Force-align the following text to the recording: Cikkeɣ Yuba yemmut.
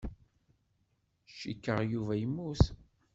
Cikkeɣ 1.37 1.79
Yuba 1.91 2.13
yemmut. 2.21 2.63